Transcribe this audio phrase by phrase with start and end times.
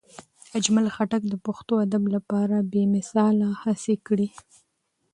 [0.57, 4.27] اجمل خټک د پښتو ادب لپاره بې مثاله هڅې کړي.